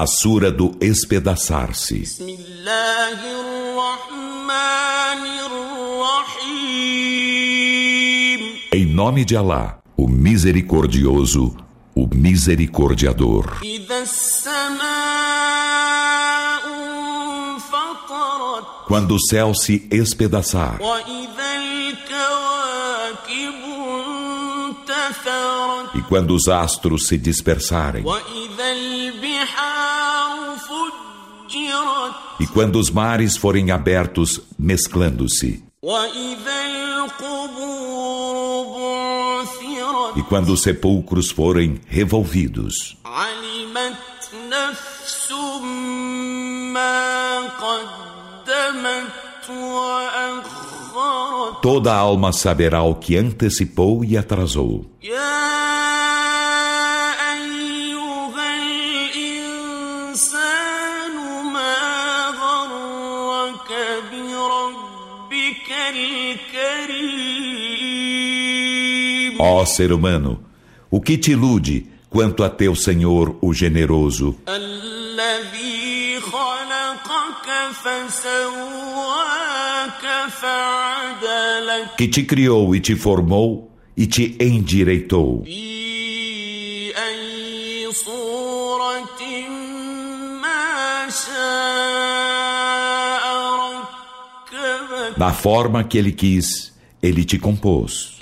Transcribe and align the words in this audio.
a 0.00 0.06
Sura 0.06 0.50
do 0.50 0.74
Espedaçar-se. 0.80 2.04
Em 8.72 8.86
nome 8.86 9.26
de 9.26 9.36
Alá, 9.36 9.78
o 9.98 10.08
Misericordioso, 10.08 11.54
o 11.94 12.06
Misericordiador. 12.06 13.60
Quando 18.88 19.16
o 19.16 19.20
céu 19.20 19.54
se 19.54 19.86
espedaçar. 19.90 20.78
E 25.94 26.02
quando 26.02 26.34
os 26.34 26.48
astros 26.48 27.06
se 27.06 27.18
dispersarem. 27.18 28.02
E 32.38 32.46
quando 32.46 32.76
os 32.76 32.90
mares 32.90 33.36
forem 33.36 33.70
abertos, 33.70 34.40
mesclando-se. 34.58 35.62
E 40.16 40.22
quando 40.24 40.52
os 40.52 40.62
sepulcros 40.62 41.30
forem 41.30 41.80
revolvidos. 41.86 42.96
Toda 51.62 51.94
alma 51.94 52.32
saberá 52.32 52.82
o 52.82 52.94
que 52.94 53.16
antecipou 53.16 54.04
e 54.04 54.16
atrasou. 54.16 54.86
Yeah! 55.02 55.79
Ó 69.38 69.62
oh, 69.62 69.66
ser 69.66 69.92
humano, 69.92 70.42
o 70.90 71.00
que 71.00 71.16
te 71.16 71.32
ilude 71.32 71.86
quanto 72.08 72.42
a 72.44 72.50
teu 72.50 72.74
Senhor, 72.74 73.36
o 73.40 73.54
generoso? 73.54 74.36
Que 81.96 82.08
te 82.08 82.22
criou 82.24 82.74
e 82.74 82.80
te 82.80 82.96
formou 82.96 83.70
e 83.96 84.06
te 84.06 84.36
endireitou. 84.40 85.44
Em 85.46 85.80
Da 95.16 95.32
forma 95.32 95.84
que 95.84 95.98
ele 95.98 96.12
quis, 96.12 96.72
ele 97.02 97.24
te 97.24 97.38
compôs. 97.38 98.16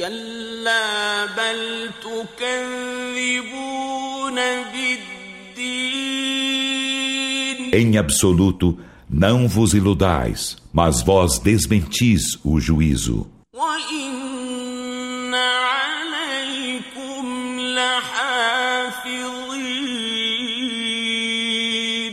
Em 7.72 7.98
absoluto, 7.98 8.78
não 9.08 9.48
vos 9.48 9.74
iludais, 9.74 10.56
mas 10.72 11.02
vós 11.02 11.38
desmentis 11.38 12.38
o 12.44 12.60
juízo. 12.60 13.26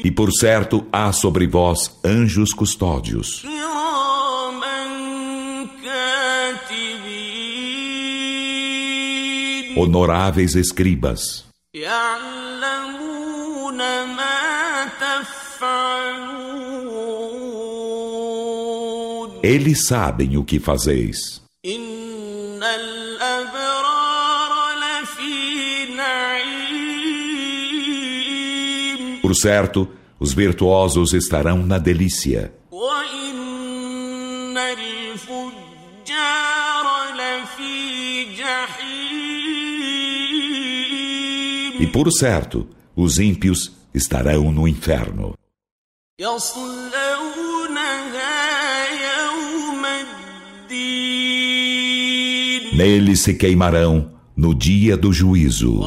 E 0.03 0.11
por 0.11 0.31
certo 0.31 0.85
há 0.91 1.11
sobre 1.11 1.47
vós 1.47 1.99
anjos 2.03 2.53
custódios. 2.53 3.43
honoráveis 9.76 10.54
escribas, 10.54 11.44
يعلمون 11.74 13.76
ما 14.16 14.88
تفعلون 15.00 16.50
eles 19.42 19.86
sabem 19.86 20.36
o 20.36 20.44
que 20.44 20.58
fazeis. 20.58 21.40
إن 21.66 22.62
الأبرار 22.62 24.52
لفي 24.76 25.94
نعيم 25.96 26.60
Por 29.22 29.34
certo, 29.34 29.88
os 30.18 30.32
virtuosos 30.34 31.12
estarão 31.14 31.58
na 31.64 31.78
delícia, 31.78 32.52
وإن 32.72 34.58
الفجار 34.58 35.44
لفي 37.14 38.24
جحيم 38.36 38.93
e 41.79 41.87
por 41.87 42.11
certo, 42.11 42.67
os 42.95 43.19
ímpios 43.19 43.73
estarão 43.93 44.51
no 44.51 44.67
inferno. 44.67 45.33
Neles 52.73 53.19
se 53.21 53.33
queimarão 53.33 54.11
no 54.35 54.53
dia 54.53 54.95
do 54.95 55.11
juízo. 55.11 55.81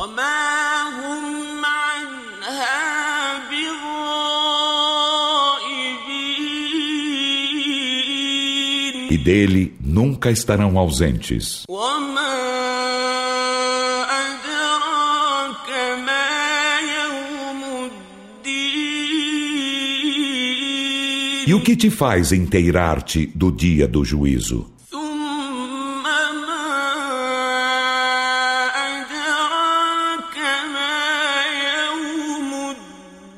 E 9.11 9.17
dele 9.17 9.75
nunca 9.81 10.31
estarão 10.31 10.79
ausentes. 10.79 11.65
E 21.48 21.54
o 21.54 21.60
que 21.62 21.76
te 21.76 21.90
faz 21.90 22.32
inteirar-te 22.32 23.26
do 23.36 23.52
dia 23.52 23.88
do 23.88 24.04
juízo? 24.06 24.70
ثم 24.92 26.04
ما 26.04 26.68
أدراك 28.76 30.38
ما 30.74 30.98
يوم 31.70 32.52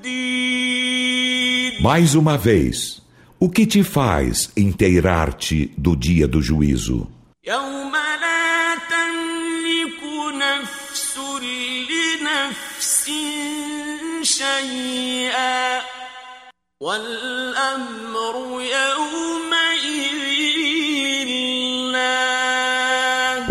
الدين 0.05 1.81
Mais 1.81 2.15
uma 2.15 2.37
vez, 2.37 3.01
o 3.39 3.49
que 3.49 3.65
te 3.65 3.83
faz 3.83 4.51
inteirar-te 4.57 5.71
do 5.77 5.95
dia 5.95 6.27
do 6.27 6.41
juízo? 6.41 7.07
يوم 7.47 7.91
لا 8.21 8.75
تملك 8.89 10.01
نفس 10.35 11.17
لنفس 11.89 13.09
شيئا 14.21 14.45
والأمر 14.45 14.45
يومئذ 14.45 15.13
لله 15.15 15.18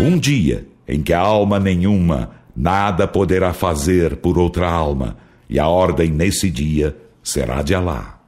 um 0.00 0.18
dia 0.18 0.66
em 0.88 1.00
que 1.00 1.12
a 1.12 1.20
alma 1.20 1.60
nenhuma 1.60 2.32
nada 2.56 3.06
poderá 3.06 3.52
fazer 3.52 4.16
por 4.16 4.36
outra 4.36 4.68
alma, 4.68 5.16
e 5.48 5.60
a 5.60 5.68
ordem 5.68 6.10
nesse 6.10 6.50
dia 6.50 6.96
será 7.22 7.62
de 7.62 7.72
Alá. 7.72 8.19